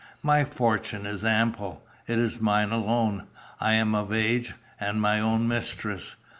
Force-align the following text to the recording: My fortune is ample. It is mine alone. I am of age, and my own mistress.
My 0.23 0.43
fortune 0.43 1.05
is 1.05 1.23
ample. 1.23 1.83
It 2.07 2.17
is 2.17 2.41
mine 2.41 2.71
alone. 2.71 3.27
I 3.59 3.73
am 3.73 3.93
of 3.93 4.11
age, 4.11 4.55
and 4.79 4.99
my 4.99 5.19
own 5.19 5.47
mistress. 5.47 6.15